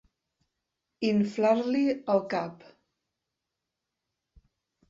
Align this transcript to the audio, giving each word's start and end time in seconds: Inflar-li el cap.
Inflar-li 1.09 1.83
el 2.15 2.17
cap. 2.33 2.65